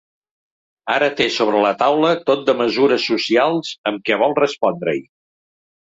[0.93, 5.09] Ara té sobre la taula tot de mesures socials amb què vol respondre-hi.